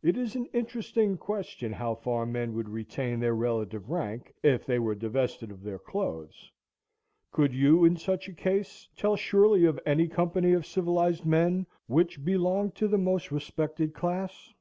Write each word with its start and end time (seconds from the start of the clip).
It 0.00 0.16
is 0.16 0.36
an 0.36 0.46
interesting 0.52 1.16
question 1.16 1.72
how 1.72 1.96
far 1.96 2.24
men 2.24 2.54
would 2.54 2.68
retain 2.68 3.18
their 3.18 3.34
relative 3.34 3.90
rank 3.90 4.32
if 4.44 4.64
they 4.64 4.78
were 4.78 4.94
divested 4.94 5.50
of 5.50 5.64
their 5.64 5.76
clothes. 5.80 6.52
Could 7.32 7.52
you, 7.52 7.84
in 7.84 7.96
such 7.96 8.28
a 8.28 8.32
case, 8.32 8.88
tell 8.96 9.16
surely 9.16 9.64
of 9.64 9.80
any 9.84 10.06
company 10.06 10.52
of 10.52 10.64
civilized 10.64 11.26
men, 11.26 11.66
which 11.88 12.24
belonged 12.24 12.76
to 12.76 12.86
the 12.86 12.96
most 12.96 13.32
respected 13.32 13.92
class? 13.92 14.54